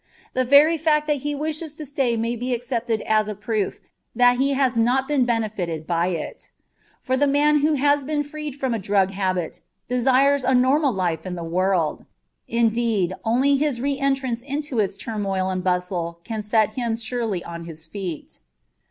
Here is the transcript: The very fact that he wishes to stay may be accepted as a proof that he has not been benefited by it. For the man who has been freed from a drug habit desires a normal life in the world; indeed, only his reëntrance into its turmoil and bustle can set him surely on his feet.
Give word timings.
The 0.33 0.43
very 0.43 0.79
fact 0.79 1.05
that 1.05 1.17
he 1.21 1.35
wishes 1.35 1.75
to 1.75 1.85
stay 1.85 2.17
may 2.17 2.35
be 2.35 2.55
accepted 2.55 3.01
as 3.01 3.27
a 3.27 3.35
proof 3.35 3.79
that 4.15 4.39
he 4.39 4.53
has 4.55 4.75
not 4.75 5.07
been 5.07 5.25
benefited 5.25 5.85
by 5.85 6.07
it. 6.07 6.49
For 6.99 7.15
the 7.15 7.27
man 7.27 7.59
who 7.59 7.73
has 7.73 8.03
been 8.03 8.23
freed 8.23 8.55
from 8.55 8.73
a 8.73 8.79
drug 8.79 9.11
habit 9.11 9.61
desires 9.87 10.43
a 10.43 10.55
normal 10.55 10.91
life 10.91 11.23
in 11.23 11.35
the 11.35 11.43
world; 11.43 12.03
indeed, 12.47 13.13
only 13.23 13.57
his 13.57 13.77
reëntrance 13.79 14.41
into 14.41 14.79
its 14.79 14.97
turmoil 14.97 15.51
and 15.51 15.63
bustle 15.63 16.17
can 16.23 16.41
set 16.41 16.71
him 16.73 16.95
surely 16.95 17.43
on 17.43 17.65
his 17.65 17.85
feet. 17.85 18.41